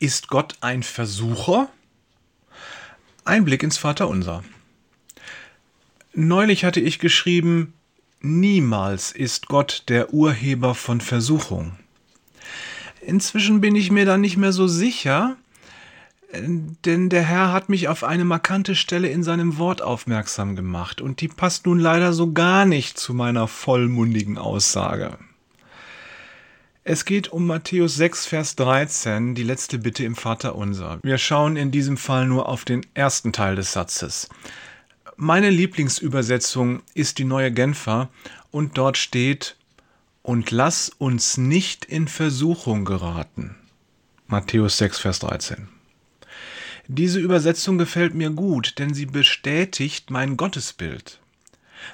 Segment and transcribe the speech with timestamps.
[0.00, 1.68] Ist Gott ein Versucher?
[3.24, 4.44] Ein Blick ins Vaterunser.
[6.14, 7.74] Neulich hatte ich geschrieben,
[8.20, 11.72] niemals ist Gott der Urheber von Versuchung.
[13.00, 15.36] Inzwischen bin ich mir da nicht mehr so sicher,
[16.32, 21.20] denn der Herr hat mich auf eine markante Stelle in seinem Wort aufmerksam gemacht, und
[21.20, 25.18] die passt nun leider so gar nicht zu meiner vollmundigen Aussage.
[26.90, 31.00] Es geht um Matthäus 6, Vers 13, die letzte Bitte im Vaterunser.
[31.02, 34.30] Wir schauen in diesem Fall nur auf den ersten Teil des Satzes.
[35.14, 38.08] Meine Lieblingsübersetzung ist die neue Genfer
[38.52, 39.56] und dort steht,
[40.22, 43.54] und lass uns nicht in Versuchung geraten.
[44.26, 45.68] Matthäus 6, Vers 13.
[46.86, 51.20] Diese Übersetzung gefällt mir gut, denn sie bestätigt mein Gottesbild.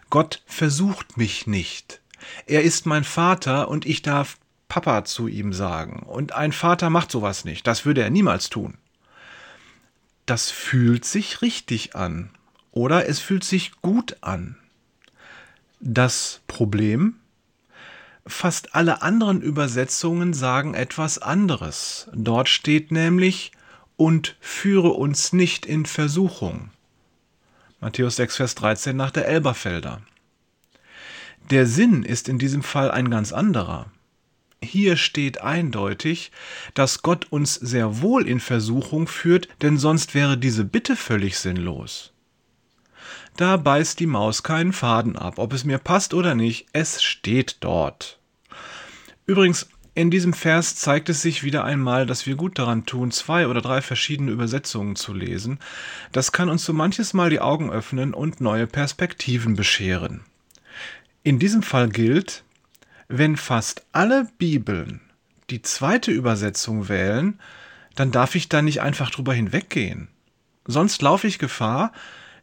[0.08, 2.00] Gott versucht mich nicht.
[2.46, 4.38] Er ist mein Vater und ich darf
[4.68, 6.02] Papa zu ihm sagen.
[6.04, 7.66] Und ein Vater macht sowas nicht.
[7.66, 8.78] Das würde er niemals tun.
[10.27, 12.30] Das fühlt sich richtig an.
[12.72, 14.56] Oder es fühlt sich gut an.
[15.80, 17.16] Das Problem?
[18.27, 22.08] Fast alle anderen Übersetzungen sagen etwas anderes.
[22.14, 23.53] Dort steht nämlich,
[23.97, 26.70] und führe uns nicht in Versuchung.
[27.81, 30.00] Matthäus 6, Vers 13 nach der Elberfelder.
[31.50, 33.86] Der Sinn ist in diesem Fall ein ganz anderer.
[34.64, 36.32] Hier steht eindeutig,
[36.74, 42.12] dass Gott uns sehr wohl in Versuchung führt, denn sonst wäre diese Bitte völlig sinnlos.
[43.36, 47.58] Da beißt die Maus keinen Faden ab, ob es mir passt oder nicht, es steht
[47.60, 48.18] dort.
[49.26, 53.46] Übrigens, in diesem Vers zeigt es sich wieder einmal, dass wir gut daran tun, zwei
[53.46, 55.60] oder drei verschiedene Übersetzungen zu lesen.
[56.10, 60.24] Das kann uns so manches Mal die Augen öffnen und neue Perspektiven bescheren.
[61.22, 62.42] In diesem Fall gilt,
[63.08, 65.00] wenn fast alle Bibeln
[65.50, 67.38] die zweite Übersetzung wählen,
[67.94, 70.08] dann darf ich da nicht einfach drüber hinweggehen.
[70.66, 71.92] Sonst laufe ich Gefahr,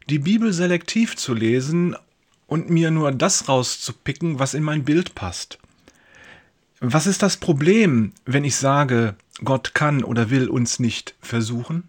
[0.08, 1.96] die Bibel selektiv zu lesen
[2.46, 5.58] und mir nur das rauszupicken, was in mein Bild passt.
[6.80, 11.88] Was ist das Problem, wenn ich sage, Gott kann oder will uns nicht versuchen?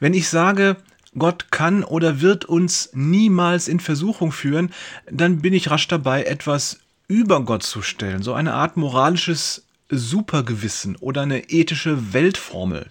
[0.00, 0.76] Wenn ich sage,
[1.18, 4.72] Gott kann oder wird uns niemals in Versuchung führen,
[5.10, 6.78] dann bin ich rasch dabei, etwas
[7.08, 12.90] über Gott zu stellen, so eine Art moralisches Supergewissen oder eine ethische Weltformel.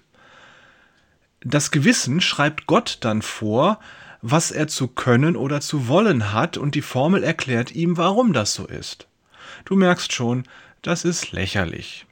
[1.42, 3.80] Das Gewissen schreibt Gott dann vor,
[4.22, 8.54] was er zu können oder zu wollen hat, und die Formel erklärt ihm, warum das
[8.54, 9.08] so ist.
[9.66, 10.44] Du merkst schon,
[10.82, 12.06] das ist lächerlich.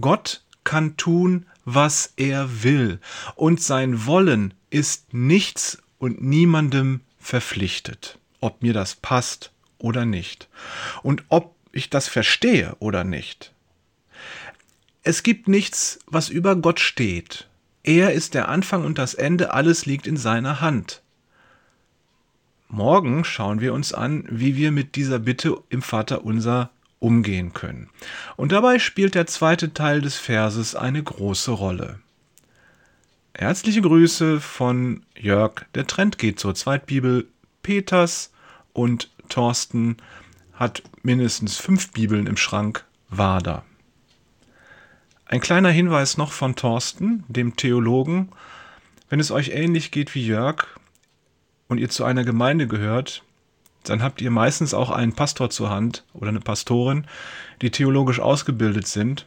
[0.00, 2.98] Gott kann tun, was er will,
[3.36, 10.48] und sein Wollen ist nichts und niemandem verpflichtet, ob mir das passt oder nicht.
[11.02, 13.52] Und ob ich das verstehe oder nicht.
[15.02, 17.48] Es gibt nichts, was über Gott steht.
[17.82, 21.02] Er ist der Anfang und das Ende, alles liegt in seiner Hand.
[22.68, 27.88] Morgen schauen wir uns an, wie wir mit dieser Bitte im Vater unser umgehen können.
[28.36, 32.00] Und dabei spielt der zweite Teil des Verses eine große Rolle.
[33.34, 37.28] Herzliche Grüße von Jörg, der Trend geht zur Zweitbibel
[37.62, 38.32] Peters
[38.72, 39.96] und Thorsten
[40.52, 43.64] hat mindestens fünf Bibeln im Schrank, Wader.
[45.26, 48.30] Ein kleiner Hinweis noch von Thorsten, dem Theologen.
[49.08, 50.66] Wenn es euch ähnlich geht wie Jörg
[51.68, 53.22] und ihr zu einer Gemeinde gehört,
[53.84, 57.06] dann habt ihr meistens auch einen Pastor zur Hand oder eine Pastorin,
[57.62, 59.26] die theologisch ausgebildet sind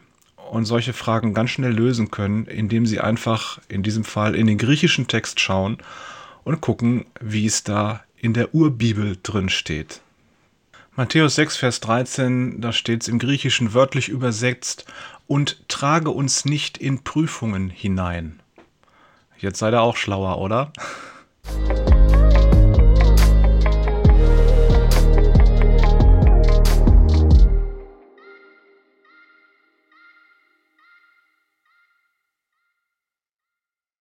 [0.51, 4.57] und solche Fragen ganz schnell lösen können, indem sie einfach in diesem Fall in den
[4.57, 5.77] griechischen Text schauen
[6.43, 10.01] und gucken, wie es da in der Urbibel drin steht.
[10.95, 14.85] Matthäus 6, Vers 13, da steht es im Griechischen wörtlich übersetzt,
[15.27, 18.41] und trage uns nicht in Prüfungen hinein.
[19.37, 20.73] Jetzt seid ihr auch schlauer, oder?